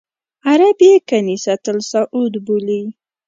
عرب 0.47 0.77
یې 0.87 0.93
کنیسۃ 1.09 1.63
الصعود 1.73 2.33
بولي. 2.45 2.81